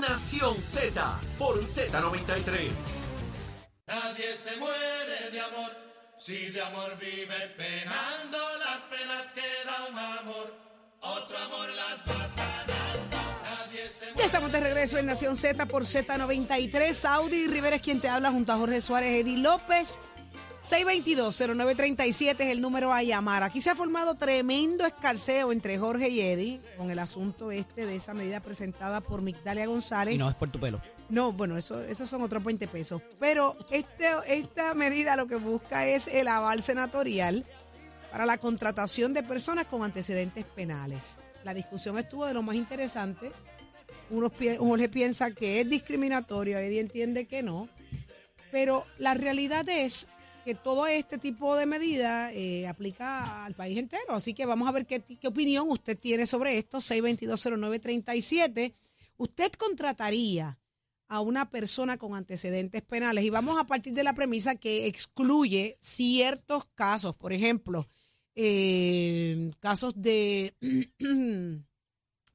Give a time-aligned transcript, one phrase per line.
[0.00, 2.70] Nación Z por Z93.
[3.86, 5.70] Nadie se muere de amor,
[6.18, 10.54] si de amor vive penando, las penas queda un amor,
[11.00, 13.16] otro amor las va sanando.
[13.42, 14.24] Nadie se Ya muere.
[14.26, 16.92] estamos de regreso en Nación Z por Z93.
[16.92, 20.00] Saudi Rivera es quien te habla junto a Jorge Suárez, Eddie López.
[20.68, 23.42] 622-0937 es el número a llamar.
[23.42, 27.96] Aquí se ha formado tremendo escarceo entre Jorge y Eddie con el asunto este de
[27.96, 30.14] esa medida presentada por Migdalia González.
[30.14, 30.80] Y no es por tu pelo.
[31.08, 33.02] No, bueno, eso, esos son otros 20 pesos.
[33.18, 37.44] Pero este, esta medida lo que busca es el aval senatorial
[38.12, 41.20] para la contratación de personas con antecedentes penales.
[41.42, 43.32] La discusión estuvo de lo más interesante.
[44.10, 47.68] Unos, Jorge piensa que es discriminatorio, Eddie entiende que no.
[48.52, 50.06] Pero la realidad es
[50.44, 54.14] que todo este tipo de medidas eh, aplica al país entero.
[54.14, 56.78] Así que vamos a ver qué, qué opinión usted tiene sobre esto.
[56.78, 58.72] 6220937.
[59.16, 60.58] Usted contrataría
[61.08, 65.76] a una persona con antecedentes penales y vamos a partir de la premisa que excluye
[65.80, 67.88] ciertos casos, por ejemplo,
[68.36, 70.54] eh, casos de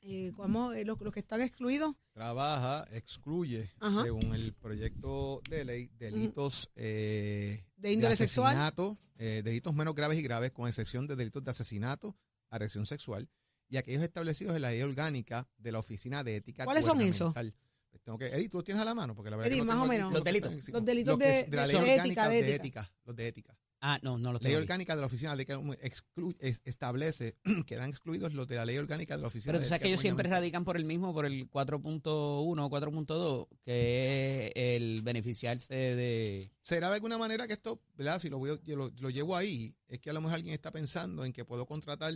[0.08, 0.72] eh, ¿cómo?
[0.74, 1.96] Eh, los, los que están excluidos.
[2.14, 4.04] Trabaja, excluye, Ajá.
[4.04, 8.48] según el proyecto de ley, delitos eh, De índole sexual.
[8.56, 12.16] asesinato, eh, delitos menos graves y graves, con excepción de delitos de asesinato,
[12.50, 13.30] agresión sexual,
[13.68, 17.34] y aquellos establecidos en la ley orgánica de la Oficina de Ética ¿Cuáles son esos?
[17.34, 19.16] Pues tengo que, Eddie, ¿tú los tienes a la mano?
[19.16, 20.14] Porque la verdad Eddie, que no más tengo o menos.
[20.14, 20.70] Los delitos.
[20.70, 22.82] Los delitos de- es de la de ley ética, orgánica de de ética.
[22.82, 23.58] ética, los de ética.
[23.88, 24.58] Ah, no, no lo Ley tengo.
[24.58, 24.62] ahí.
[24.64, 28.78] orgánica de la Oficina de exclu- es- establece que dan excluidos los de la ley
[28.80, 31.28] orgánica de la Oficina Pero tú sabes que ellos siempre radican por el mismo, por
[31.28, 36.52] el 4.1 o 4.2, que es el beneficiarse de...
[36.64, 38.18] ¿Será de alguna manera que esto, ¿verdad?
[38.20, 40.72] Si lo, voy, yo lo, lo llevo ahí, es que a lo mejor alguien está
[40.72, 42.14] pensando en que puedo contratar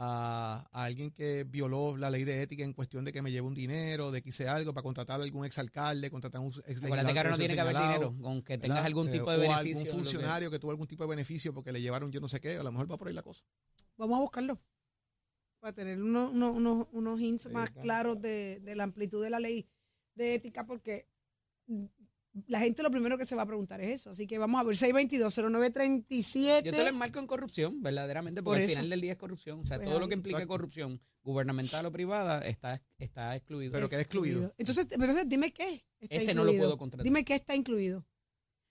[0.00, 3.48] a, a alguien que violó la ley de ética en cuestión de que me lleve
[3.48, 6.84] un dinero, de que hice algo para contratar a algún exalcalde, contratar a un ex
[6.84, 8.14] Acuérdate que ahora no tiene que haber dinero,
[8.60, 9.78] tengas algún tipo de O beneficio.
[9.80, 12.58] algún funcionario que tuvo algún tipo de beneficio porque le llevaron yo no sé qué,
[12.58, 13.42] a lo mejor va por ahí la cosa.
[13.96, 14.60] Vamos a buscarlo
[15.58, 17.82] para tener unos, unos, unos, unos hints Sí, más claro.
[17.82, 19.68] claros de, de la amplitud de la ley
[20.14, 21.08] de ética, porque
[22.46, 24.10] la gente lo primero que se va a preguntar es eso.
[24.10, 26.62] Así que vamos a ver, 622-0937.
[26.64, 28.76] Yo te lo enmarco en corrupción, verdaderamente, Por porque al eso.
[28.76, 29.60] final del día es corrupción.
[29.60, 30.52] O sea, Pues todo lo que implica Exacto.
[30.52, 33.72] corrupción, gubernamental o privada, está, está excluido.
[33.72, 34.54] Pero queda excluido.
[34.58, 35.84] Entonces, entonces dime qué.
[36.00, 37.04] está Ese no lo puedo contratar.
[37.04, 38.06] Dime qué está incluido.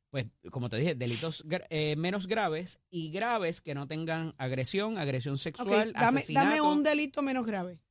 [0.10, 5.38] pues, como te dije, delitos eh, menos graves y graves que no tengan agresión, agresión
[5.38, 6.48] sexual, dame, asesinato.
[6.50, 7.82] dame un delito menos grave.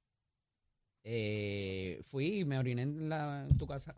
[1.09, 3.95] Eh, fui y me oriné en, la, en tu casa,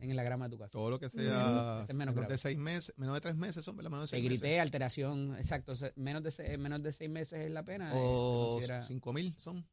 [0.00, 0.72] en la grama de tu casa.
[0.72, 3.64] Todo lo que sea Este es menos menos de seis meses, menos de tres meses
[3.64, 3.90] son, ¿verdad?
[3.90, 4.60] Menos de Te seis grité, meses.
[4.60, 5.72] alteración, exacto.
[5.96, 7.90] Menos de, se- menos de seis meses es la pena.
[7.92, 9.66] eh, O cinco mil son.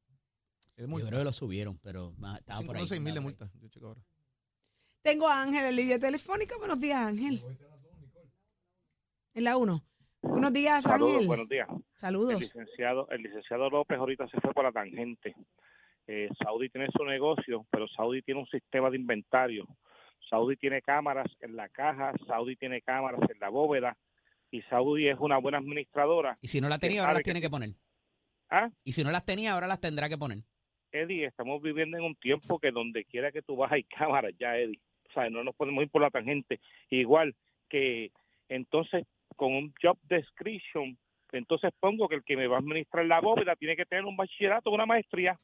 [0.76, 2.88] Es yo creo que lo subieron, pero más- estaba Cinco, por ahí.
[2.88, 3.50] seis mil de multa.
[3.60, 4.02] Yo checo ahora.
[5.02, 6.56] Tengo a Ángel en línea telefónica.
[6.58, 7.42] Buenos días, Ángel.
[9.34, 9.84] En la 1.
[10.22, 11.28] Buenos días, Saludos, Ángel.
[11.28, 11.68] buenos días.
[11.70, 12.40] El Saludos.
[12.42, 15.34] licenciado, el licenciado López ahorita se fue por la tangente.
[16.08, 19.66] Eh, Saudi tiene su negocio, pero Saudi tiene un sistema de inventario.
[20.30, 23.98] Saudi tiene cámaras en la caja, Saudi tiene cámaras en la bóveda
[24.52, 26.38] y Saudi es una buena administradora.
[26.42, 27.70] Y si no la tenía, ahora las que- tiene que poner.
[28.50, 30.40] Ah, Y si no las tenía, ahora las tendrá que poner.
[30.92, 34.58] Eddie, estamos viviendo en un tiempo que donde quiera que tú vas hay cámaras ya,
[34.58, 34.80] Eddie.
[35.10, 36.60] O sea, no nos podemos ir por la tangente.
[36.90, 37.36] Igual
[37.70, 38.12] que
[38.50, 40.98] entonces con un job description,
[41.32, 44.18] entonces pongo que el que me va a administrar la bóveda tiene que tener un
[44.18, 45.40] bachillerato, una maestría.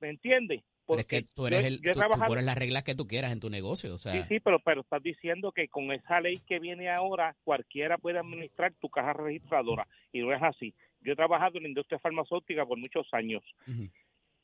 [0.00, 0.62] ¿Me entiendes?
[0.88, 2.94] Pero es que Porque tú eres yo- el, yo tú, tú pones las reglas que
[2.94, 3.94] tú quieras en tu negocio.
[3.94, 7.36] O sea, Sí, sí, pero, pero estás diciendo que con esa ley que viene ahora,
[7.44, 9.86] cualquiera puede administrar tu caja registradora.
[10.12, 10.74] Y no es así.
[11.00, 13.44] Yo he trabajado en la industria farmacéutica por muchos años.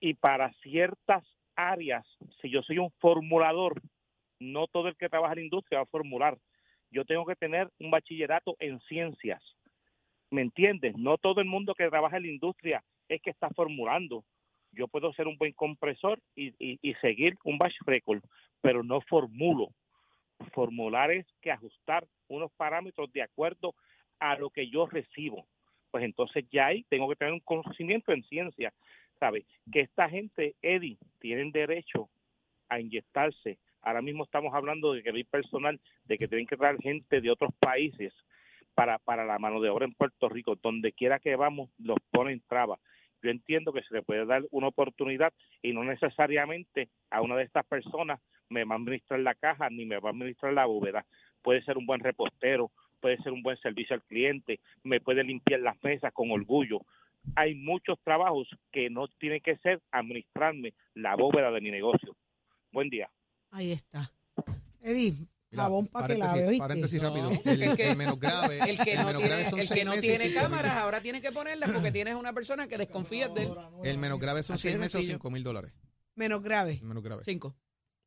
[0.00, 1.24] Y para ciertas
[1.56, 2.04] áreas,
[2.42, 3.80] si yo soy un formulador,
[4.38, 6.36] no todo el que trabaja en la industria va a formular.
[6.90, 9.42] Yo tengo que tener un bachillerato en ciencias.
[10.30, 10.94] ¿Me entiendes?
[10.98, 14.24] No todo el mundo que trabaja en la industria es que está formulando.
[14.74, 18.22] Yo puedo ser un buen compresor y, y- seguir un batch record,
[18.60, 19.68] pero no formulo.
[20.52, 23.74] Formular es que ajustar unos parámetros de acuerdo
[24.18, 25.46] a lo que yo recibo.
[25.90, 28.72] Pues entonces ya ahí tengo que tener un conocimiento en ciencia.
[29.20, 29.44] ¿Sabe?
[29.72, 32.08] Que esta gente, Eddie, tienen derecho
[32.68, 33.58] a inyectarse.
[33.80, 37.30] Ahora mismo estamos hablando de que hay personal, de que tienen que traer gente de
[37.30, 38.12] otros países
[38.74, 40.56] para, para la mano de obra en Puerto Rico.
[40.60, 42.80] Donde quiera que vamos, los ponen trabas.
[43.24, 45.32] Yo entiendo que se le puede dar una oportunidad
[45.62, 49.86] y no necesariamente a una de estas personas me va a administrar la caja ni
[49.86, 51.06] me va a administrar la bóveda.
[51.40, 55.60] Puede ser un buen repostero, puede ser un buen servicio al cliente, me puede limpiar
[55.60, 56.82] las mesas con orgullo.
[57.34, 62.14] Hay muchos trabajos que no tienen que ser administrarme la bóveda de mi negocio.
[62.72, 63.08] Buen día.
[63.52, 64.10] Ahí está.
[64.82, 65.14] Eddie,
[65.54, 66.58] Mira, jabón para que lave, ¿oíste?
[66.58, 67.30] Paréntesis No, rápido.
[67.30, 68.58] es El, que- el menos grave.
[68.70, 70.72] El que no menos tiene, grave son el que seis no meses, tiene cinco cámaras
[70.76, 73.50] ahora tiene que ponerlas porque tienes una persona que desconfía de él.
[73.84, 75.72] El menos grave son Así seis meses o cinco mil dólares.
[76.14, 76.74] Menos grave.
[76.80, 77.22] El menos grave.
[77.24, 77.56] Cinco.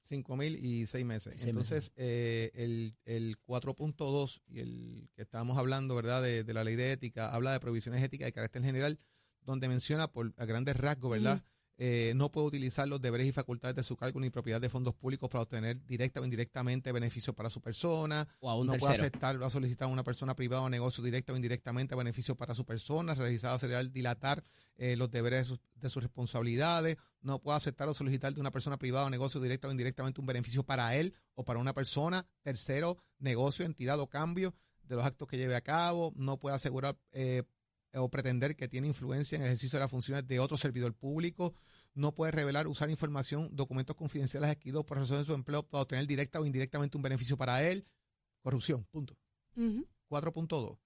[0.03, 1.33] 5 mil y 6 meses.
[1.35, 6.63] Seis Entonces, eh, el, el 4.2 y el que estábamos hablando, ¿verdad?, de, de la
[6.63, 8.99] ley de ética, habla de provisiones éticas de carácter general,
[9.41, 11.43] donde menciona por a grandes rasgos, ¿verdad?,
[11.79, 14.95] eh, no puede utilizar los deberes y facultades de su cargo ni propiedad de fondos
[14.95, 18.93] públicos para obtener directa o indirectamente beneficios para su persona, O a un no puede
[18.93, 22.65] aceptar o solicitar a una persona privada o negocio directa o indirectamente beneficios para su
[22.65, 24.43] persona, realizar, acelerar, dilatar
[24.77, 28.51] eh, los deberes de sus, de sus responsabilidades, no puede aceptar o solicitar de una
[28.51, 32.25] persona privada o negocio directa o indirectamente un beneficio para él o para una persona,
[32.41, 34.55] tercero, negocio, entidad o cambio
[34.87, 37.43] de los actos que lleve a cabo, no puede asegurar eh,
[37.93, 41.53] o pretender que tiene influencia en el ejercicio de las funciones de otro servidor público,
[41.93, 46.05] no puede revelar, usar información, documentos confidenciales adquiridos por razón de su empleo para obtener
[46.07, 47.85] directa o indirectamente un beneficio para él,
[48.41, 49.17] corrupción, punto.
[49.55, 49.87] Ujú.
[50.09, 50.77] 4.2.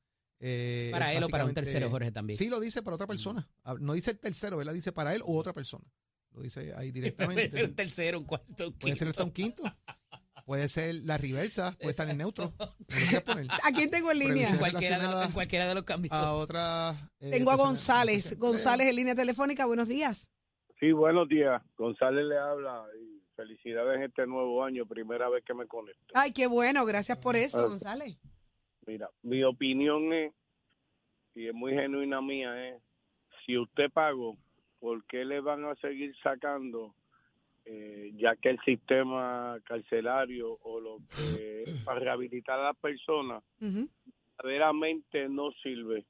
[0.44, 2.38] Eh, Para él o para un tercero, Jorge, también.
[2.38, 3.48] Sí, lo dice para otra persona.
[3.64, 4.74] Ah, No dice el tercero, ¿verdad?
[4.74, 5.86] Dice para él o otra persona.
[6.32, 7.68] Lo dice ahí Puede ser un directamente.
[7.76, 9.10] tercero, un cuarto, un Puede ser quinto.
[9.10, 9.64] hasta un quinto.
[10.52, 12.52] Puede ser la reversa, puede estar en neutro.
[13.26, 13.48] poner.
[13.50, 14.34] ¿A quién tengo en línea?
[14.50, 14.60] Previsión.
[14.60, 16.12] Cualquiera de, los, relacionada en cualquiera de los cambios.
[16.14, 16.92] A otra.
[17.22, 18.36] eh, Tengo a González.
[18.38, 19.66] González en línea telefónica.
[19.66, 20.30] Buenos días.
[20.78, 21.62] Sí, buenos días.
[21.78, 26.14] González le habla y felicidades en este nuevo año, primera vez que me conecto.
[26.16, 26.86] Ay, qué bueno.
[26.86, 27.68] Gracias por eso, Ah.
[27.68, 28.18] González.
[28.86, 30.34] Mira, mi opinión es,
[31.34, 32.82] y es muy genuina mía, es,
[33.46, 34.36] si usted pagó,
[34.82, 36.94] ¿por qué le van a seguir sacando,
[37.66, 43.44] eh, ya que el sistema carcelario o lo que para rehabilitar a las personas
[44.38, 46.06] verdaderamente no sirve?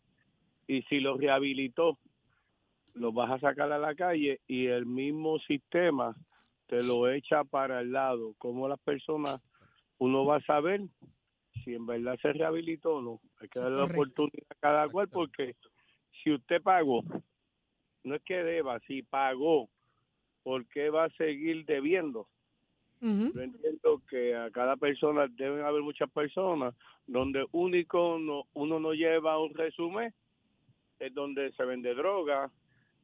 [0.67, 1.97] Y si lo rehabilitó,
[2.93, 6.15] lo vas a sacar a la calle y el mismo sistema
[6.67, 8.33] te lo echa para el lado.
[8.37, 9.41] Como las personas,
[9.97, 10.81] uno va a saber
[11.63, 13.19] si en verdad se rehabilitó o no.
[13.39, 15.55] Hay que darle la oportunidad a cada cual porque
[16.23, 17.03] si usted pagó,
[18.03, 19.69] no es que deba, si pagó,
[20.43, 22.27] ¿por qué va a seguir debiendo?
[23.01, 23.31] Ujú.
[23.33, 26.75] Yo entiendo que a cada persona deben haber muchas personas
[27.07, 30.13] donde único no, uno no lleva un resumen,
[30.99, 32.51] es donde se vende droga,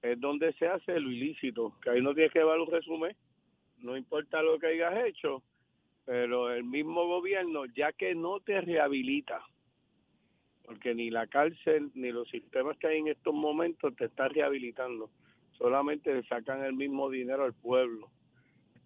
[0.02, 3.16] es donde se hace lo ilícito, que ahí no tienes que llevar un resumen,
[3.80, 5.42] no importa lo que hayas hecho,
[6.06, 9.42] pero el mismo gobierno, ya que no te rehabilita,
[10.64, 15.10] porque ni la cárcel ni los sistemas que hay en estos momentos te están rehabilitando,
[15.58, 18.10] solamente le sacan el mismo dinero al pueblo.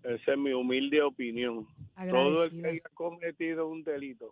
[0.03, 1.67] Esa es mi humilde opinión.
[2.09, 4.29] Todo el que haya cometido un delito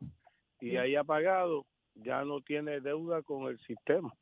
[0.59, 1.65] y haya pagado,
[1.95, 4.13] ya no tiene deuda con el sistema.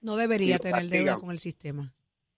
[0.00, 1.94] No debería tener deuda con el sistema.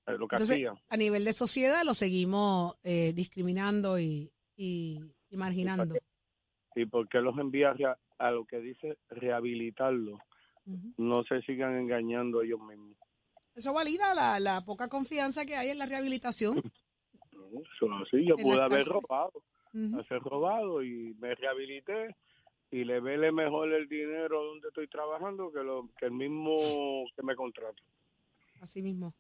[0.06, 5.94] Eh, Lo Entonces, a nivel de sociedad lo seguimos eh, discriminando y, y, y marginando.
[6.76, 10.18] ¿Y por qué los envía a a lo que dice rehabilitarlo?
[10.66, 10.94] Ujú.
[10.98, 12.96] No se sigan engañando ellos mismos.
[13.54, 16.58] Eso valida la, la poca confianza que hay en la rehabilitación.
[16.58, 19.32] Eso es así, yo En pude haber robado,
[19.72, 19.94] Ujú.
[20.00, 22.16] haber robado y me rehabilité
[22.70, 26.56] y le vele mejor el dinero donde estoy trabajando que, lo, que el mismo
[27.14, 27.80] que me contrata.
[28.60, 29.14] Así mismo.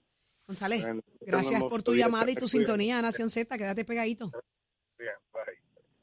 [0.46, 3.56] González, Bueno, gracias por tu llamada y tu sintonía, Nación Z.
[3.56, 4.30] Quédate pegadito.
[4.98, 5.42] Bien, bye.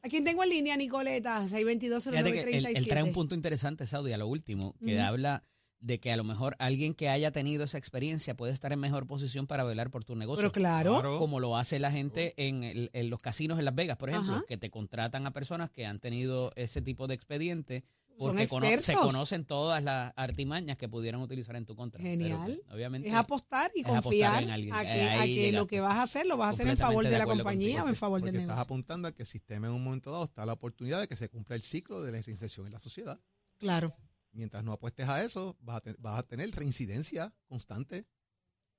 [0.03, 1.45] ¿A quién tengo en línea, Nicoleta?
[1.47, 3.13] Fíjate que él, él trae un 622-0937.
[3.13, 5.43] punto interesante, Saudi, a lo último, que habla
[5.81, 9.07] de que a lo mejor alguien que haya tenido esa experiencia puede estar en mejor
[9.07, 10.39] posición para velar por tu negocio.
[10.41, 11.17] Pero claro, Claro.
[11.19, 14.33] como lo hace la gente en, el- en los casinos en Las Vegas, por ejemplo,
[14.35, 14.43] Ajá.
[14.47, 17.83] que te contratan a personas que han tenido ese tipo de expediente
[18.19, 21.99] porque cono- se conocen todas las artimañas que pudieran utilizar en tu contra.
[21.99, 22.39] Genial.
[22.45, 24.73] pues, obviamente, es apostar y es apostar confiar en alguien.
[24.75, 26.77] a que, Ahí a que lo que vas a hacer lo vas a hacer en
[26.77, 27.85] favor de, de la compañía contigo.
[27.85, 28.63] o en favor Porque del estás negocio.
[28.63, 31.27] apuntando a que el sistema en un momento dado está la oportunidad de que se
[31.29, 33.19] cumpla el ciclo de la reinserción en la sociedad.
[33.57, 33.95] Claro.
[34.33, 38.05] Mientras no apuestes a eso, vas a, te- vas a tener reincidencia constante.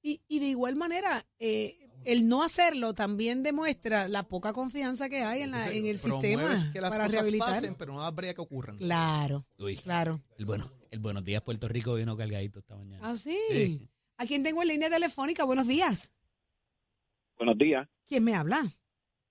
[0.02, 5.22] Y, y de igual manera, eh, el no hacerlo también demuestra la poca confianza que
[5.22, 7.48] hay en, la, en el sistema Promueves que las para cosas rehabilitar.
[7.50, 8.78] pasen, pero no das brea que ocurran.
[8.78, 10.20] Claro, Uy, claro.
[10.38, 13.08] el, bueno, el Buenos Días Puerto Rico vino cargadito esta mañana.
[13.08, 13.38] Ah, sí.
[13.50, 13.88] Sí.
[14.16, 15.44] ¿A quién tengo en línea telefónica?
[15.44, 16.14] Buenos días.
[17.36, 18.62] Buenos días, ¿Quién me habla?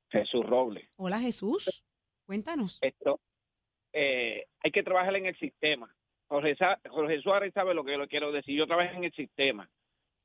[0.10, 0.88] Jesús Robles.
[0.98, 1.86] Hola, Jesús.
[2.26, 2.78] Cuéntanos.
[2.82, 3.20] Esto,
[3.94, 5.94] eh, hay que trabajar en el sistema.
[6.32, 6.56] Jorge,
[6.88, 8.58] Jorge Suárez sabe lo que lo quiero decir.
[8.58, 9.68] Yo trabajo en el sistema.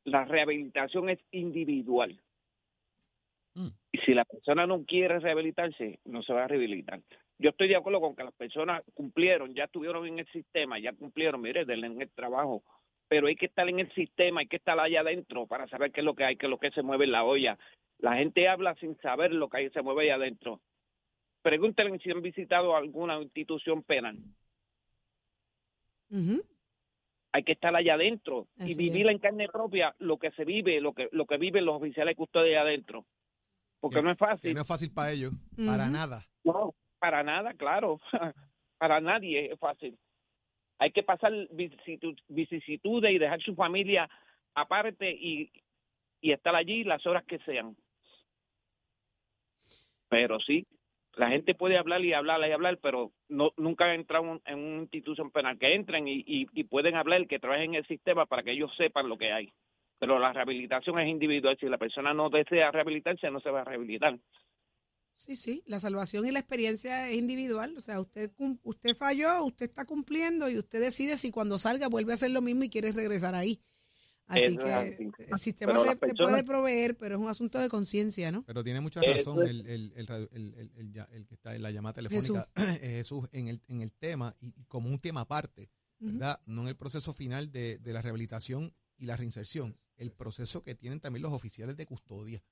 [0.04, 2.16] La rehabilitación es individual.
[3.54, 3.70] Mm.
[3.90, 7.00] Y si la persona no quiere rehabilitarse, no se va a rehabilitar.
[7.40, 10.92] Yo estoy de acuerdo con que las personas cumplieron, ya estuvieron en el sistema, ya
[10.92, 12.62] cumplieron, mire, denle en el trabajo.
[13.08, 16.02] Pero hay que estar en el sistema, hay que estar allá adentro para saber qué
[16.02, 17.58] es lo que hay, qué es lo que se mueve en la olla.
[17.98, 20.60] La gente habla sin saber lo que ahí se mueve ahí adentro.
[21.42, 24.18] Pregúntenle si han visitado alguna institución penal.
[27.32, 29.12] Hay que estar allá adentro Así y vivir es.
[29.12, 32.12] en carne propia lo que se vive, lo que lo que viven los oficiales
[32.50, 33.04] allá adentro.
[33.80, 34.54] Porque Que- no es Que fácil.
[34.54, 35.32] no es fácil para ellos,
[35.66, 36.26] para nada.
[36.44, 38.00] No, para nada, claro.
[38.78, 39.98] para nadie es fácil.
[40.78, 44.08] Hay que pasar vicisitu- vicisitudes y dejar su familia
[44.54, 45.50] aparte y,
[46.20, 47.76] y estar allí las horas que sean.
[50.08, 50.66] Pero sí,
[51.16, 54.82] la gente puede hablar y hablar y hablar, pero no nunca han entrado en una
[54.82, 55.58] institución penal.
[55.58, 59.08] Que entren y, y, pueden hablar, que trabajen en el sistema para que ellos sepan
[59.08, 59.52] lo que hay.
[59.98, 61.56] Pero la rehabilitación es individual.
[61.58, 64.18] Si la persona no desea rehabilitarse, no se va a rehabilitar.
[65.14, 67.74] Sí, sí, la salvación y la experiencia es individual.
[67.78, 68.30] O sea, usted
[68.62, 72.42] usted falló, usted está cumpliendo y usted decide si cuando salga vuelve a hacer lo
[72.42, 73.62] mismo y quiere regresar ahí.
[74.28, 78.44] Así que el sistema personas- puede proveer, pero es un asunto de conciencia, ¿no?
[78.44, 81.54] Pero tiene mucha razón el, el, el, radio- el- el- el ya- el que está
[81.54, 82.48] en la llamada telefónica,
[82.80, 85.70] Jesús, en el, en el tema y, y como un tema aparte.
[85.98, 86.38] ¿verdad?
[86.44, 90.74] No en el proceso final de, de la rehabilitación y la reinserción, el proceso que
[90.74, 92.42] tienen también los oficiales de custodia.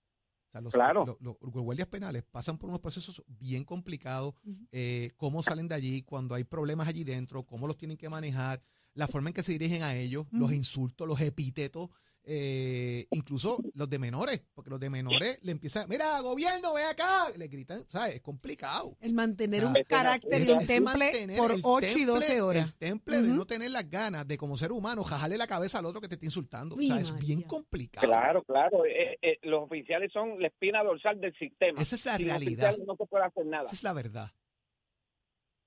[0.49, 1.05] O sea, los, Claro.
[1.05, 4.35] los- los- los guardias penales pasan por unos procesos bien complicados,
[4.73, 8.63] eh, cómo salen de allí, cuando hay problemas allí dentro, cómo los tienen que manejar,
[8.95, 10.53] la forma en que se dirigen a ellos, los Ujú.
[10.55, 11.89] insultos, los epítetos,
[12.27, 17.27] eh, incluso los de menores, porque los de menores le empiezan, mira, gobierno, ve acá,
[17.37, 18.15] le gritan, ¿sabes?
[18.15, 18.97] Es complicado.
[19.03, 22.67] El mantener Ah, un carácter y un temple por el 8 y 12 temple- horas.
[22.69, 23.37] El temple de Ujú.
[23.37, 26.15] no tener las ganas de como ser humano jajarle la cabeza al otro que te
[26.15, 26.77] está insultando.
[26.77, 28.07] Mi o sea, es bien complicado.
[28.07, 28.87] Claro, claro.
[28.87, 31.83] eh, eh, los oficiales son la espina dorsal del sistema.
[31.83, 32.75] Esa es la Sin realidad.
[32.87, 33.65] no se puede hacer nada.
[33.65, 34.31] Esa es la verdad.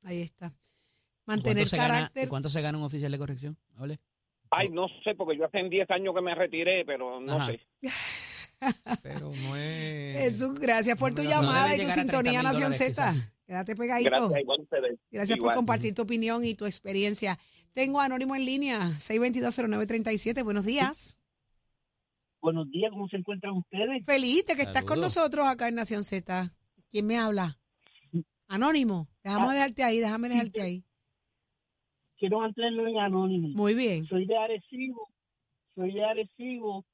[0.03, 0.55] Ahí está.
[1.27, 2.23] ¿Y Mantener cuánto se gana- carácter.
[2.23, 3.57] ¿y ¿Cuánto se gana un oficial de corrección?
[3.79, 3.99] Ole.
[4.49, 7.51] Ay, no sé, porque yo hace 10 años que me retiré, pero no Ajá.
[7.51, 7.59] sé.
[9.03, 10.17] Pero no es.
[10.17, 13.13] Jesús, gracias por tu no llamada y tu sintonía 30.000 Nación Z.
[13.45, 14.09] Quédate pegadito.
[14.09, 14.99] Gracias, igual ustedes.
[15.11, 17.37] Gracias por compartir tu opinión y tu experiencia.
[17.73, 20.43] Tengo a Anónimo en línea, 6220937.
[20.43, 21.19] Buenos días.
[22.41, 24.03] Buenos días, ¿cómo se encuentran ustedes?
[24.07, 26.49] Feliz de que estás con nosotros acá en Nación Z.
[26.89, 27.59] ¿Quién me habla?
[28.47, 29.07] Anónimo.
[29.23, 29.53] Déjame Ah.
[29.53, 30.83] dejarte ahí, déjame dejarte ahí.
[32.17, 33.49] Quiero mantenerlo en anónimo.
[33.49, 34.05] Muy bien.
[34.07, 35.07] Soy de Arecibo,
[35.75, 36.85] soy de Arecibo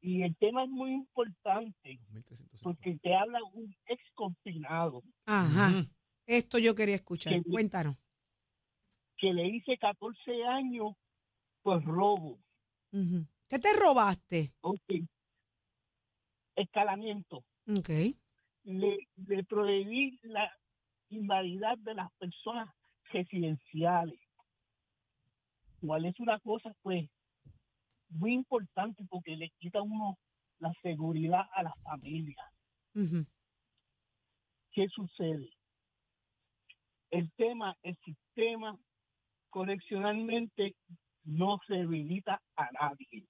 [0.00, 2.58] y el tema es muy importante 1350.
[2.62, 5.68] porque te habla un ex confinado Ajá.
[5.80, 5.88] Ujú.
[6.26, 7.34] Esto yo quería escuchar.
[7.34, 7.50] Sí.
[7.50, 7.96] Cuéntanos.
[9.16, 10.92] que le hice 14 años
[11.62, 12.38] por robo.
[12.92, 13.26] Ujú.
[13.48, 14.52] ¿Qué te robaste?
[14.60, 14.80] Ok.
[16.54, 17.44] Escalamiento.
[17.68, 17.88] Ok.
[18.64, 20.50] Le, le prohibí la
[21.10, 22.68] invalidad de las personas
[23.12, 24.18] residenciales.
[25.80, 27.08] Igual es una cosa, pues,
[28.08, 30.18] muy importante porque le quita a uno
[30.58, 32.42] la seguridad a la familia.
[32.94, 33.26] Ujú.
[34.72, 35.50] ¿Qué sucede?
[37.10, 38.78] El tema, el sistema
[39.50, 40.74] correccionalmente
[41.24, 43.26] no se habilita a nadie.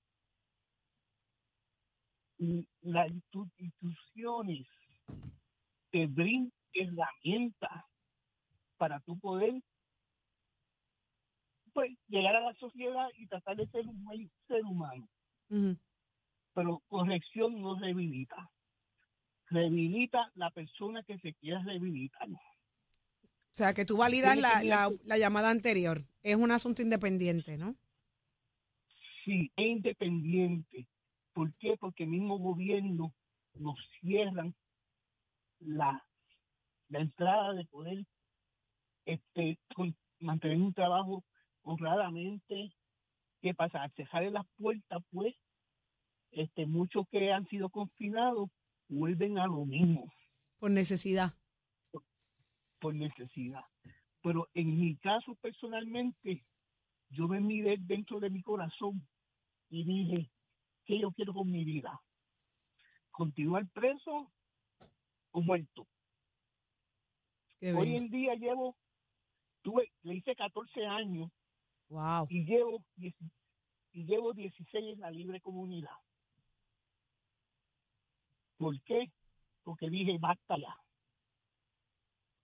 [2.39, 4.67] Y las institu- instituciones
[5.91, 7.85] te brindan herramientas
[8.77, 9.61] para tú poder
[11.79, 15.09] pues, llegar a la sociedad y tratar de ser un buen ser humano.
[16.53, 18.51] Pero corrección no rehabilita.
[19.47, 22.29] Rehabilita la persona que se quiera rehabilitar.
[22.31, 22.39] O
[23.53, 26.05] sea, que tú validas la, la, la llamada anterior.
[26.25, 27.77] Es un asunto independiente, ¿no?
[29.25, 30.89] Sí, es independiente.
[31.33, 31.77] ¿Por qué?
[31.77, 33.15] Porque el mismo gobierno
[33.55, 34.53] nos cierran
[35.61, 36.05] la,
[36.89, 38.05] la entrada de poder
[39.05, 41.23] este, con- mantener un trabajo
[41.69, 42.73] honradamente.
[43.41, 43.83] ¿Qué pasa?
[43.83, 45.35] Al cerrar las puertas, pues,
[46.33, 48.51] este, muchos que han sido confinados
[48.89, 50.11] vuelven a lo mismo
[50.59, 51.31] Por necesidad.
[52.81, 53.65] por necesidad.
[54.23, 56.45] Pero en mi caso personalmente,
[57.11, 59.07] yo me miré dentro de mi corazón
[59.69, 60.31] y dije,
[60.85, 62.01] ¿qué yo quiero con mi vida?
[63.11, 64.33] ¿Continuar preso
[65.33, 65.87] o muerto?
[67.61, 68.77] Hoy en día llevo,
[69.63, 71.31] tuve, le hice 14 años
[71.89, 72.27] Wow.
[72.29, 73.15] y llevo, 10
[73.93, 75.97] y llevo 16 en la libre comunidad.
[78.59, 79.11] ¿Por qué?
[79.63, 80.57] Porque dije, basta.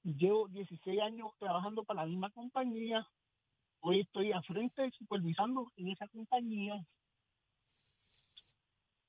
[0.03, 3.07] Llevo 16 años trabajando para la misma compañía.
[3.81, 6.83] Hoy estoy a frente supervisando en esa compañía.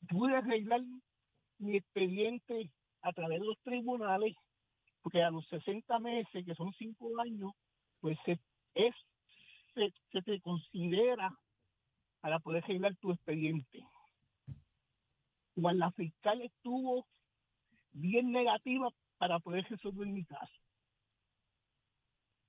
[0.10, 0.82] Pude arreglar
[1.60, 4.36] mi expediente a través de los tribunales,
[5.02, 7.54] porque a los 60 meses, que son 5 años,
[8.00, 8.18] pues
[8.74, 8.96] es,
[10.22, 11.32] se, se considera
[12.22, 13.86] para poder arreglar tu expediente.
[15.54, 17.08] cual la fiscal estuvo
[17.94, 20.54] bien negativa para poder resolver mi caso.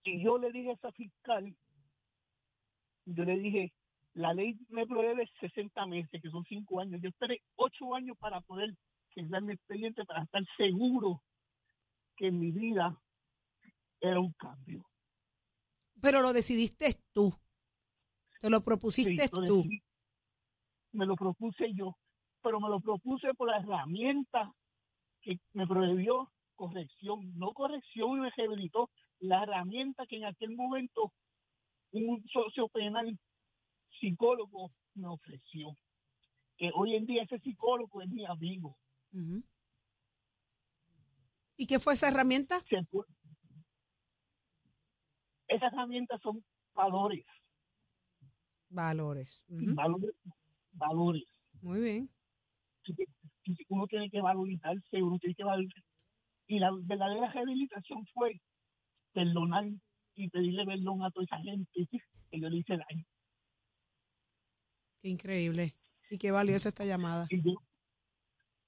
[0.05, 1.57] Y yo le dije a esa fiscal,
[3.07, 3.73] yo le dije,
[4.15, 7.01] la ley me prohíbe 60 meses, que son 5 años.
[7.03, 8.75] Yo esperé 8 años para poder
[9.15, 11.23] cerrar mi expediente, para estar seguro
[12.17, 12.99] que mi vida
[14.01, 14.85] era un cambio.
[16.01, 17.35] Pero lo decidiste tú.
[18.41, 19.41] Te lo propusiste Sí, tú.
[19.41, 19.83] decidí.
[20.93, 21.97] Me lo propuse yo,
[22.43, 24.53] pero me lo propuse por la herramienta
[25.21, 31.13] que me prohibió corrección, no corrección y me rehabilitó, la herramienta que en aquel momento
[31.93, 33.19] un socio penal
[34.01, 35.77] psicólogo me ofreció.
[36.57, 38.79] Que hoy en día ese psicólogo es mi amigo.
[41.59, 42.61] ¿Y qué fue esa herramienta?
[45.49, 47.25] Esas herramientas son valores,
[48.69, 49.45] Valores.
[49.49, 50.15] Valores,
[50.73, 51.25] valores.
[51.63, 52.11] Muy bien.
[53.69, 55.83] uno tiene que valorizarse, uno tiene que valorizar.
[56.47, 58.41] Y la verdadera rehabilitación fue
[59.13, 59.65] perdonar
[60.15, 61.89] y pedirle perdón a toda esa gente
[62.31, 63.05] que yo le hice daño.
[65.01, 65.75] Qué increíble.
[66.11, 67.27] Y qué valiosa esta llamada.
[67.31, 67.55] Y, yo,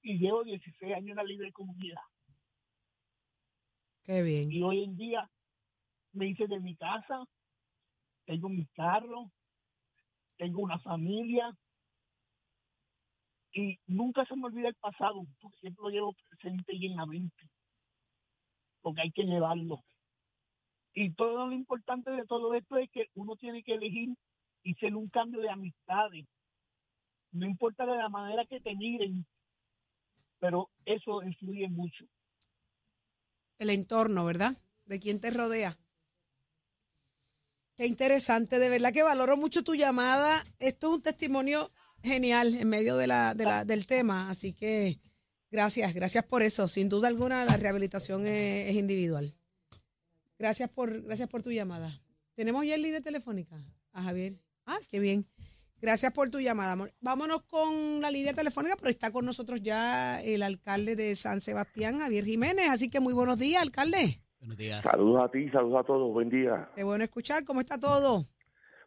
[0.01, 2.01] y llevo 16 años en la libre comunidad.
[4.03, 4.51] Qué bien.
[4.51, 5.29] Y hoy en día
[6.13, 7.23] me hice de mi casa,
[8.25, 9.31] tengo mi carro,
[10.39, 11.55] tengo una familia.
[13.51, 17.05] Y nunca se me olvida el pasado, porque siempre lo llevo presente y en la
[17.05, 17.49] mente.
[18.81, 19.83] Porque hay que llevarlo.
[20.93, 24.15] Y todo lo importante de todo esto es que uno tiene que elegir
[24.63, 26.25] y hacer un cambio de amistades.
[27.31, 29.25] No importa de la manera que te miren,
[30.39, 32.05] pero eso influye mucho.
[33.57, 34.57] El entorno, ¿verdad?
[34.85, 35.77] De quién te rodea.
[37.79, 40.45] Qué interesante, de verdad que valoro mucho tu llamada.
[40.59, 41.71] Esto es un testimonio
[42.03, 44.99] genial en medio de la, de la- del tema, así que
[45.49, 46.67] gracias, gracias por eso.
[46.67, 49.33] Sin duda alguna la rehabilitación es, individual.
[50.37, 52.01] Gracias por, gracias por tu llamada.
[52.35, 53.55] ¿Tenemos ya en línea telefónica?
[53.93, 54.35] A Javier.
[54.65, 55.25] Ah, qué bien.
[55.81, 56.93] Gracias por tu llamada, amor.
[56.99, 61.99] Vámonos con la línea telefónica, pero está con nosotros ya el alcalde de San Sebastián,
[61.99, 62.67] Javier Jiménez.
[62.71, 64.21] Así que muy buenos días, alcalde.
[64.39, 64.83] Buenos días.
[64.83, 66.69] Saludos a ti, saludos a todos, buen día.
[66.75, 67.43] Qué bueno escuchar.
[67.43, 68.23] ¿Cómo está todo?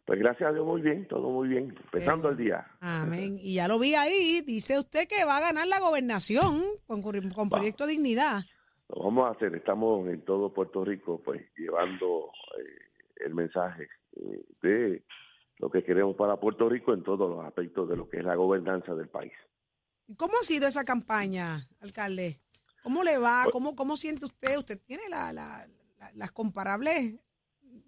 [0.05, 2.67] Pues gracias a Dios muy bien, todo muy bien, empezando el día.
[2.81, 3.37] Amén.
[3.39, 4.41] Y ya lo vi ahí.
[4.41, 8.41] Dice usted que va a ganar la gobernación con, con Proyecto Dignidad.
[8.89, 13.87] Lo vamos a hacer, estamos en todo Puerto Rico pues llevando eh, el mensaje
[14.17, 15.03] eh, de
[15.59, 18.35] lo que queremos para Puerto Rico en todos los aspectos de lo que es la
[18.35, 19.31] gobernanza del país.
[20.17, 22.39] ¿Cómo ha sido esa campaña, alcalde?
[22.83, 23.45] ¿Cómo le va?
[23.51, 24.57] ¿Cómo, cómo siente usted?
[24.57, 25.67] Usted tiene la, la-
[25.99, 27.15] la- las comparables,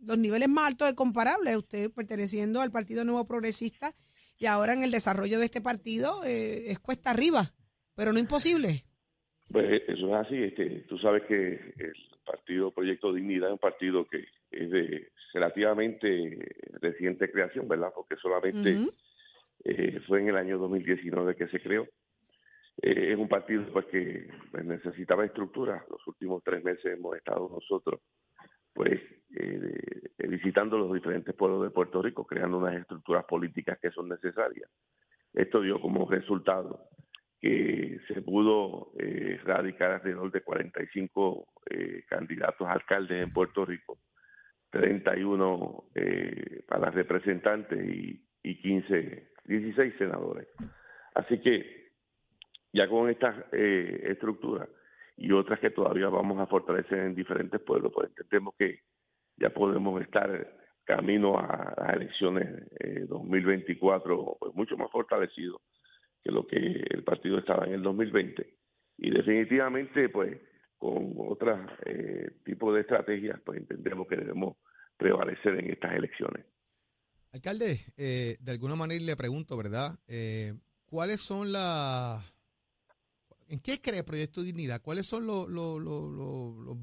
[0.01, 1.55] los niveles más altos de comparables.
[1.57, 3.93] Usted perteneciendo al Partido Nuevo Progresista
[4.37, 7.43] y ahora en el desarrollo de este partido eh, es cuesta arriba,
[7.95, 8.85] pero no imposible.
[9.51, 11.93] Pues eso es así, este, tú sabes que el
[12.25, 16.39] partido Proyecto Dignidad es un partido que es de relativamente
[16.81, 17.89] reciente creación, ¿verdad?
[17.93, 18.71] Porque solamente
[19.63, 21.87] eh, fue en el año 2019 que se creó.
[22.81, 25.85] Eh, es un partido pues que pues, necesitaba estructura.
[25.89, 28.01] Los últimos tres meses hemos estado nosotros
[28.73, 28.99] pues
[29.37, 34.09] eh, eh, visitando los diferentes pueblos de Puerto Rico, creando unas estructuras políticas que son
[34.09, 34.69] necesarias.
[35.33, 36.89] Esto dio como resultado
[37.39, 43.99] que se pudo eh, radicar alrededor de 45 eh, candidatos a alcaldes en Puerto Rico,
[44.71, 50.47] 31 eh, para representantes y, y 15, 16 senadores.
[51.13, 51.84] Así que
[52.75, 54.67] ya con estas eh, estructuras
[55.17, 58.81] y otras que todavía vamos a fortalecer en diferentes pueblos, pues entendemos que
[59.37, 65.61] ya podemos estar camino a las elecciones eh, 2024 pues mucho más fortalecidos
[66.23, 68.45] que lo que el partido estaba en el 2020
[68.97, 70.37] y definitivamente pues
[70.77, 74.57] con otros eh, tipos de estrategias pues entendemos que debemos
[74.97, 76.45] prevalecer en estas elecciones.
[77.31, 79.97] Alcalde, eh, de alguna manera le pregunto, ¿verdad?
[80.07, 80.53] Eh,
[80.85, 82.34] ¿Cuáles son las...
[83.47, 84.81] ¿En qué cree Proyecto Dignidad?
[84.81, 85.47] ¿Cuáles son los,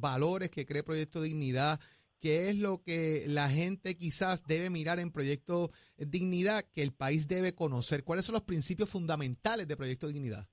[0.01, 1.81] valores que cree Proyecto Dignidad?
[2.20, 7.27] ¿Qué es lo que la gente quizás debe mirar en Proyecto Dignidad que el país
[7.27, 8.05] debe conocer?
[8.05, 10.46] ¿Cuáles son los principios fundamentales de Proyecto Dignidad?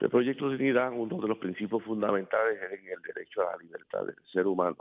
[0.00, 4.16] El Proyecto Dignidad, uno de los principios fundamentales es el derecho a la libertad del
[4.32, 4.78] ser humano,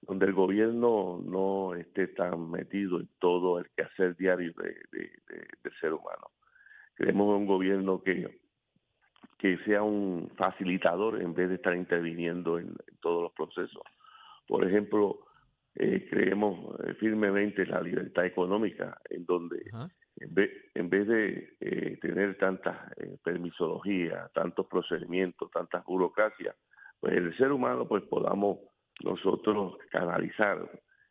[0.00, 5.48] donde el gobierno no esté tan metido en todo el quehacer diario de- de- de-
[5.62, 6.30] del ser humano.
[6.96, 8.40] Queremos un gobierno que,
[9.38, 13.82] que sea un facilitador en vez de estar interviniendo en, en todos los procesos.
[14.46, 15.20] Por ejemplo,
[15.76, 19.62] eh, creemos eh, firmemente en la libertad económica, en donde
[20.16, 26.56] en vez, en vez de eh, tener tantas eh, permisologías, tantos procedimientos, tantas burocracias,
[26.98, 28.58] pues el ser humano pues podamos
[29.04, 30.68] nosotros canalizar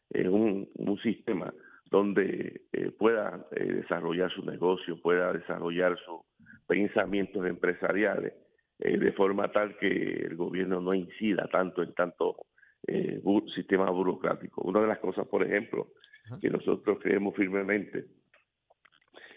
[0.10, 1.54] en un, un sistema
[1.90, 6.20] donde eh, pueda eh, desarrollar su negocio, pueda desarrollar sus
[6.68, 8.34] pensamientos empresariales,
[8.80, 12.38] eh, de forma tal que el gobierno no incida tanto en tanto
[12.86, 14.62] eh, bu- sistema burocrático.
[14.62, 15.88] Una de las cosas, por ejemplo,
[16.42, 18.06] que nosotros creemos firmemente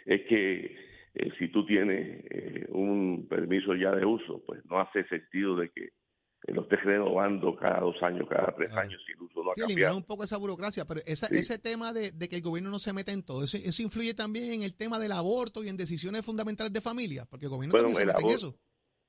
[0.06, 0.76] es que
[1.14, 5.70] eh, si tú tienes eh, un permiso ya de uso, pues no hace sentido de
[5.70, 9.14] que eh, lo estés renovando cada dos años, cada tres años, si
[9.62, 11.36] ha Sí, un poco esa burocracia, pero esa- Sí.
[11.36, 14.14] ese tema de, de que el gobierno no se meta en todo, eso, eso influye
[14.14, 17.72] también en el tema del aborto y en decisiones fundamentales de familia, porque el gobierno
[17.72, 18.56] Bueno, también se mete en eso.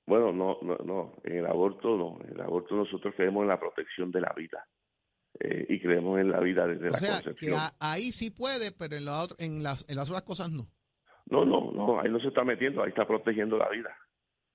[0.07, 3.59] Bueno, no, no, no, en el aborto no, en el aborto nosotros creemos en la
[3.59, 4.67] protección de la vida
[5.39, 7.59] eh, y creemos en la vida desde O la sea, que concepción.
[7.59, 10.67] a- ahí sí puede, pero en, la otra- en, las, en las otras cosas no.
[11.27, 13.95] No, no, no, ahí no se está metiendo, ahí está protegiendo la vida.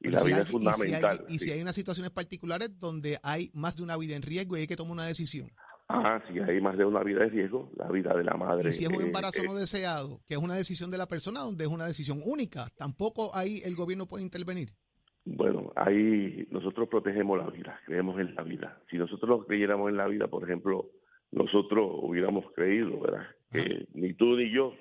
[0.01, 1.25] Y Pero la si vida hay- es y si hay- fundamental.
[1.31, 4.61] Y si, hay unas situaciones particulares donde hay más de una vida en riesgo y
[4.61, 5.51] hay que tomar una decisión.
[5.89, 8.69] Ah, si hay más de una vida de riesgo, la vida de la madre.
[8.69, 11.41] Y si es un embarazo eh, no deseado, que es una decisión de la persona,
[11.41, 14.71] donde es una decisión única, tampoco ahí el gobierno puede intervenir.
[15.25, 18.81] Bueno, ahí nosotros protegemos la vida, creemos en la vida.
[18.91, 20.91] Si nosotros creyéramos en la vida, por ejemplo,
[21.33, 23.27] nosotros hubiéramos creído, ¿verdad?
[23.51, 24.73] Que ni tú ni yo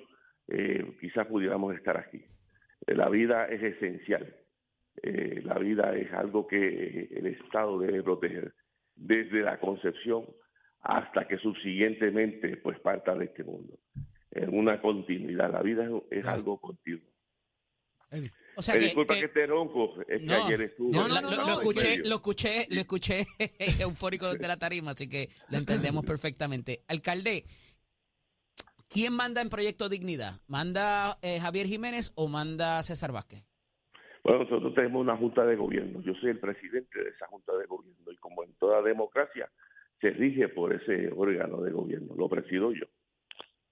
[0.48, 2.24] eh, quizás pudiéramos estar aquí.
[2.86, 4.36] Eh, La vida es esencial.
[5.02, 8.54] Eh, la vida es algo que el Estado debe proteger
[8.94, 10.24] desde la concepción
[10.88, 13.78] hasta que subsiguientemente pues parta de este mundo.
[14.30, 15.50] En una continuidad.
[15.52, 16.36] La vida es, es Claro.
[16.38, 17.08] algo continuo.
[18.10, 18.30] Eddie.
[18.56, 20.92] O sea Me que, disculpa que, que- esté ronco, es que ayer estuve.
[20.92, 23.26] No, no, no, lo, no, lo es escuché, lo escuché, lo escuché
[23.80, 26.82] eufórico desde la tarima, así que lo entendemos perfectamente.
[26.86, 27.44] Alcalde,
[28.88, 30.40] ¿quién manda en Proyecto Dignidad?
[30.46, 33.44] ¿Manda eh, Javier Jiménez o manda César Vázquez?
[34.22, 36.00] Bueno, nosotros tenemos una junta de gobierno.
[36.02, 39.50] Yo soy el presidente de esa junta de gobierno y como en toda democracia
[40.00, 42.14] se rige por ese órgano de gobierno.
[42.16, 42.86] Lo presido yo.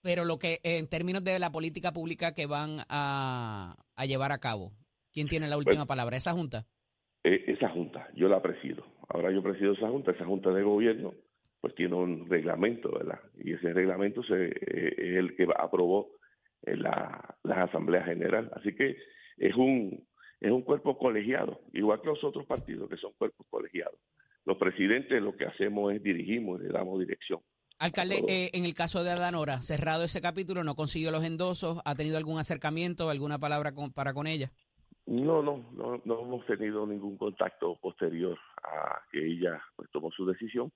[0.02, 4.38] Pero lo que, en términos de la política pública que van a, a llevar a
[4.38, 4.72] cabo,
[5.12, 5.86] ¿quién tiene la última Bueno.
[5.86, 6.16] palabra?
[6.16, 6.66] ¿Esa junta?
[7.22, 8.84] Eh, esa junta, yo la presido.
[9.08, 10.12] Ahora yo presido esa junta.
[10.12, 11.14] Esa junta de gobierno
[11.60, 13.20] pues tiene un reglamento, ¿verdad?
[13.42, 16.10] Y ese reglamento se, eh, es el que aprobó
[16.60, 18.50] en la, las asambleas generales.
[18.54, 18.98] Así que
[19.38, 20.06] es un
[20.40, 23.98] es un cuerpo colegiado, igual que los otros partidos que son cuerpos colegiados.
[24.44, 27.40] Los presidentes lo que hacemos es dirigimos, le damos dirección.
[27.78, 31.94] Alcalde, eh, en el caso de Adanora, cerrado ese capítulo, no consiguió los endosos, ¿ha
[31.94, 34.52] tenido algún acercamiento, alguna palabra con- para con ella?
[35.06, 40.24] No, no, no, no hemos tenido ningún contacto posterior a que ella pues, tomó su
[40.24, 40.72] decisión.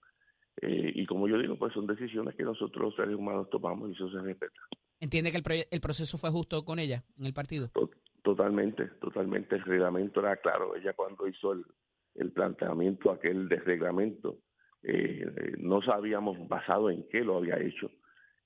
[0.61, 3.93] Eh, y como yo digo, pues son decisiones que nosotros los seres humanos tomamos y
[3.93, 4.61] eso se respeta.
[5.01, 7.69] ¿Entiende que el, el proceso fue justo con ella en el partido?
[7.75, 7.91] To-
[8.23, 9.55] Totalmente, totalmente.
[9.55, 10.75] El reglamento era claro.
[10.77, 11.65] Ella cuando hizo el,
[12.19, 14.39] el planteamiento aquel de reglamento,
[14.83, 15.25] eh,
[15.59, 17.91] no sabíamos basado en qué lo había hecho.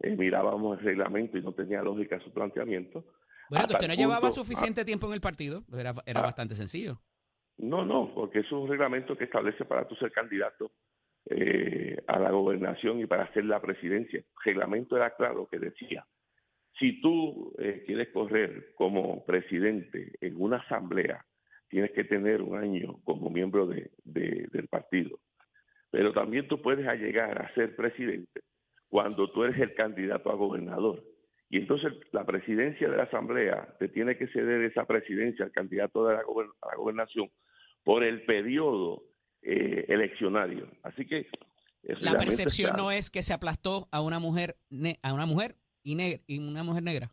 [0.00, 3.04] Eh, mirábamos el reglamento y no tenía lógica su planteamiento.
[3.50, 6.24] Bueno, que usted no llevaba suficiente tiempo en el partido, era, era Ah.
[6.24, 7.00] bastante sencillo.
[7.58, 10.72] No, no, porque es un reglamento que establece para tú ser candidato
[11.30, 14.18] eh, a la gobernación y para hacer la presidencia.
[14.18, 16.04] El reglamento era claro que decía,
[16.80, 21.24] si tú eh, quieres correr como presidente en una asamblea,
[21.72, 25.18] tienes que tener un año como miembro de, de- del partido.
[25.90, 28.42] Pero también tú puedes llegar a ser presidente
[28.88, 31.02] cuando tú eres el candidato a gobernador.
[31.48, 36.06] Y entonces la presidencia de la asamblea te tiene que ceder esa presidencia al candidato
[36.06, 37.30] de la, gober- a la gobernación
[37.84, 39.04] por el periodo
[39.40, 40.68] eh, eleccionario.
[40.82, 41.26] Así que
[41.84, 45.24] el La percepción está- no es que se aplastó a una mujer ne- a una
[45.26, 47.10] mujer y, neg- y una mujer negra.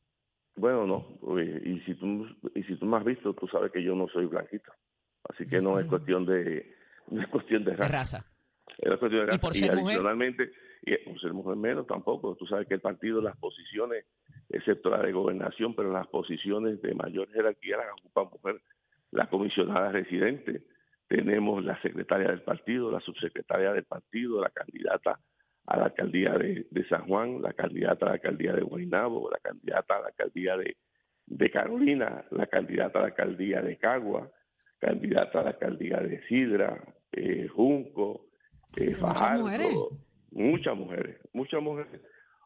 [0.60, 1.38] Bueno, no.
[1.64, 4.26] Y si tú y si tú me has visto, tú sabes que yo no soy
[4.26, 4.72] blanquito.
[5.30, 6.76] Así que no es cuestión de
[7.10, 7.88] no es cuestión de raza.
[7.92, 8.26] raza.
[8.78, 9.40] Es cuestión de ¿Y raza.
[9.42, 9.86] por ser mujer?
[9.86, 12.36] adicionalmente, y por ser mujer menos tampoco.
[12.36, 14.06] Tú sabes que el partido, las posiciones,
[14.50, 18.62] excepto la de gobernación, pero las posiciones de mayor jerarquía las ocupa mujer.
[19.12, 20.64] La comisionada residente,
[21.08, 25.20] tenemos la secretaria del partido, la subsecretaria del partido, la candidata
[25.66, 29.38] a la alcaldía de, de San Juan, la candidata a la alcaldía de Guaynabo, la
[29.40, 30.78] candidata a la alcaldía de,
[31.28, 34.32] de Carolina, la candidata a la alcaldía de Cagua,
[34.80, 38.28] candidata a la alcaldía de Sidra, eh, Junco,
[38.76, 39.76] eh, Muchas Fajardo, mujeres.
[40.32, 42.02] muchas mujeres, muchas mujeres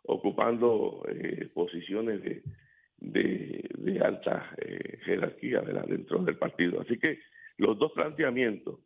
[0.06, 2.44] ocupando eh, posiciones de,
[2.98, 5.86] de, de alta eh, jerarquía ¿verdad?
[5.88, 6.82] dentro del partido.
[6.82, 7.20] Así que
[7.58, 8.80] los dos planteamientos,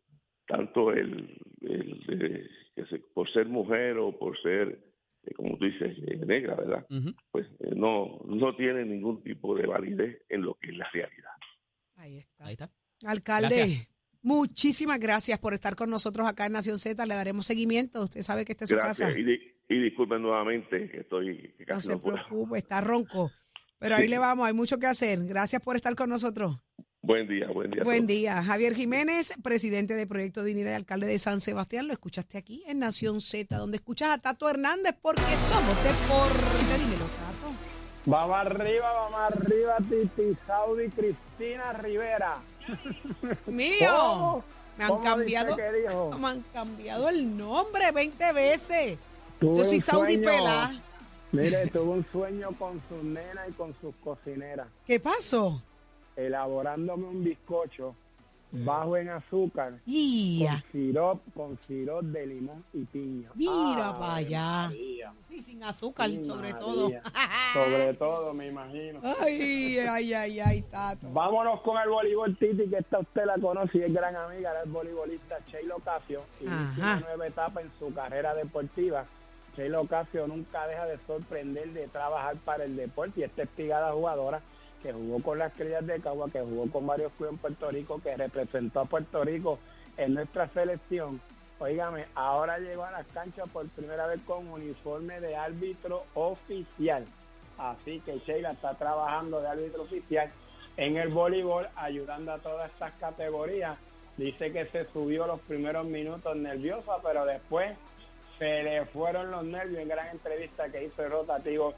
[0.48, 4.80] tanto el, el que se- por ser mujer o por ser
[5.24, 6.86] eh, como tú dices, eh, negra, ¿verdad?
[6.90, 7.14] Ujú.
[7.32, 11.32] Pues eh, no, no tiene ningún tipo de validez en lo que es la realidad.
[11.98, 12.46] Ahí está.
[12.46, 12.70] Ahí está.
[13.06, 13.90] Alcalde, Gracias.
[14.22, 17.06] muchísimas gracias por estar con nosotros acá en Nación Z.
[17.06, 18.04] Le daremos seguimiento.
[18.04, 19.10] Usted sabe que esta es su Gracias.
[19.10, 19.20] casa.
[19.20, 22.16] Y, di- y disculpen nuevamente que estoy que No casi se no puedo.
[22.16, 23.32] preocupe, está ronco.
[23.80, 24.10] Pero ahí Sí.
[24.12, 25.20] le vamos, hay mucho que hacer.
[25.26, 26.56] Gracias por estar con nosotros.
[27.08, 27.84] Buen día, buen día.
[27.86, 28.44] Buen día.
[28.44, 31.88] Javier Jiménez, presidente de Proyecto Dignidad y alcalde de San Sebastián.
[31.88, 36.78] Lo escuchaste aquí en Nación Z, donde escuchas a Tato Hernández porque somos deporte.
[36.78, 37.54] Dímelo, Tato.
[38.08, 42.40] Vamos arriba, vamos arriba, Titi Saudi, Cristina Rivera.
[43.46, 43.90] Mío.
[43.90, 44.44] ¿Cómo?
[44.78, 48.98] Me han ¿Cómo dice cambiado, me han cambiado el nombre 20 veces.
[49.40, 50.78] Tuve Yo soy Saudi Pelá.
[51.32, 55.64] Mire, tuve un sueño con sus nenas y con sus cocineras, ¿Qué pasó?
[56.18, 57.96] Elaborándome un bizcocho
[58.50, 60.52] bajo en azúcar, Ya.
[60.62, 63.30] con sirop, con sirop de limón y piña.
[63.36, 64.68] Mira para allá.
[64.68, 66.58] María, Sí, sin azúcar, sí, sobre María.
[66.66, 66.90] todo.
[67.54, 69.00] Sobre todo, me imagino.
[69.22, 71.08] Ay, ay, ay, ay, Tato.
[71.12, 74.70] Vámonos con el voleibol Titi, que esta usted la conoce y es gran amiga del
[74.72, 76.22] voleibolista Sheila Ocasio.
[76.42, 79.06] Una nueva etapa en su carrera deportiva.
[79.56, 84.42] Sheila Ocasio nunca deja de sorprender, de trabajar para el deporte y esta espigada jugadora
[84.82, 88.02] que jugó con las crías de Cagua, que jugó con varios clubes en Puerto Rico,
[88.02, 89.60] que representó a Puerto Rico
[89.98, 91.20] en nuestra selección.
[91.60, 97.06] Óigame, ahora llegó a las canchas por primera vez con uniforme de árbitro oficial.
[97.58, 100.30] Así que Sheila está trabajando de árbitro oficial
[100.78, 103.78] en el voleibol, ayudando a todas estas categorías.
[104.18, 107.76] Dice que se subió los primeros minutos nerviosa, pero después
[108.38, 111.74] se le fueron los nervios en gran entrevista que hizo el rotativo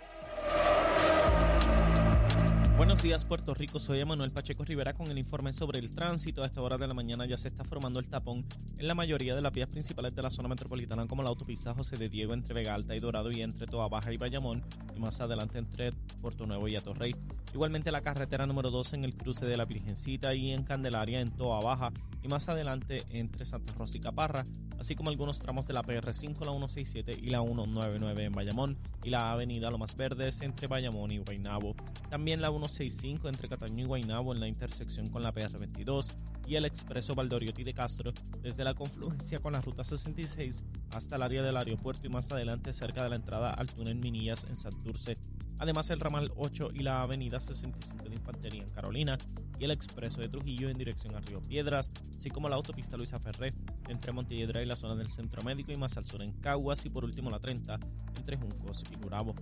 [2.75, 6.41] Buenos días Puerto Rico, soy Emanuel Pacheco Rivera con el informe sobre el tránsito.
[6.41, 8.43] A esta hora de la mañana ya se está formando el tapón
[8.75, 11.95] en la mayoría de las vías principales de la zona metropolitana como la autopista José
[11.97, 14.63] de Diego entre Vega Alta y Dorado y entre Toa Baja y Bayamón
[14.95, 17.15] y más adelante entre Puerto Nuevo y Atorrey.
[17.53, 21.29] Igualmente la carretera número 2 en el cruce de la Virgencita y en Candelaria en
[21.29, 21.91] Toa Baja
[22.23, 24.47] y más adelante entre Santa Rosa y Caparra,
[24.81, 29.11] así como algunos tramos de la PR5, la 167 y la 199 en Bayamón y
[29.11, 31.75] la avenida Lomas Verdes entre Bayamón y Guaynabo.
[32.09, 36.11] También la 165 entre Cataño y Guaynabo en la intersección con la PR22
[36.47, 41.21] y el expreso Valdoriotti de Castro desde la confluencia con la ruta 66 hasta el
[41.21, 45.17] área del aeropuerto y más adelante cerca de la entrada al túnel Minillas en Santurce.
[45.61, 49.19] Además el ramal 8 y la avenida 65 de Infantería en Carolina
[49.59, 53.19] y el expreso de Trujillo en dirección a Río Piedras, así como la autopista Luisa
[53.19, 53.53] Ferré
[53.87, 56.89] entre Montelledra y la zona del Centro Médico y más al sur en Caguas y
[56.89, 57.79] por último la 30
[58.17, 59.35] entre Juncos y Gurabo.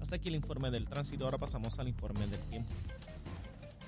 [0.00, 2.70] Hasta aquí el informe del tránsito, ahora pasamos al informe del tiempo.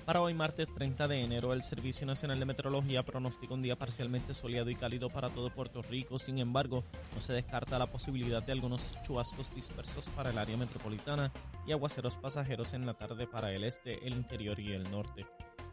[0.07, 4.33] Para hoy martes 30 de enero, el Servicio Nacional de Meteorología pronostica un día parcialmente
[4.33, 6.17] soleado y cálido para todo Puerto Rico.
[6.17, 11.33] Sin embargo, no se descarta la posibilidad de algunos chubascos dispersos para el área metropolitana
[11.67, 15.25] y aguaceros pasajeros en la tarde para el este, el interior y el norte.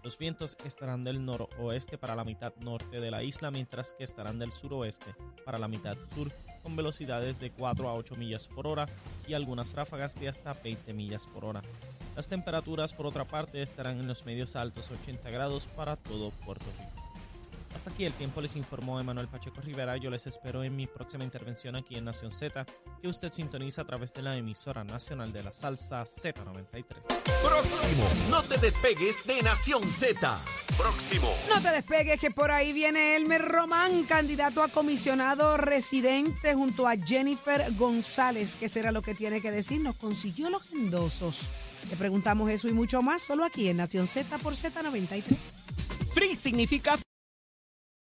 [0.02, 4.40] Los vientos estarán del noroeste para la mitad norte de la isla, mientras que estarán
[4.40, 6.28] del suroeste para la mitad sur,
[6.60, 8.88] con velocidades de 4 a 8 millas por hora
[9.28, 11.62] y algunas ráfagas de hasta 20 millas por hora.
[12.16, 16.66] Las temperaturas, por otra parte, estarán en los medios altos 80 grados para todo Puerto
[16.78, 17.04] Rico.
[17.74, 19.96] Hasta aquí el tiempo les informó Emanuel Pacheco Rivera.
[19.96, 22.64] Yo les espero en mi próxima intervención aquí en Nación Z,
[23.02, 26.84] que usted sintoniza a través de la emisora nacional de la salsa Z93.
[27.42, 28.08] Próximo.
[28.30, 30.38] No te despegues de Nación Z.
[30.78, 31.34] Próximo.
[31.48, 36.94] No te despegues que por ahí viene Elmer Román, candidato a comisionado residente junto a
[36.96, 38.54] Jennifer González.
[38.54, 39.80] ¿Qué será lo que tiene que decir?
[39.80, 41.48] Nos consiguió los endosos.
[41.90, 45.22] Le preguntamos eso y mucho más solo aquí en Nación Z por Z93.
[46.14, 46.98] Free significa